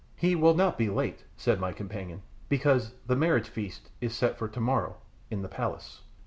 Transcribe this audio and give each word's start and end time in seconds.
"He 0.15 0.35
will 0.35 0.55
not 0.55 0.79
be 0.79 0.89
late," 0.89 1.25
said 1.37 1.59
my 1.59 1.73
companion, 1.73 2.23
"because 2.49 2.95
the 3.05 3.15
marriage 3.15 3.47
feast 3.49 3.91
is 4.01 4.15
set 4.15 4.35
for 4.35 4.47
tomorrow 4.47 4.97
in 5.29 5.43
the 5.43 5.47
palace." 5.47 6.01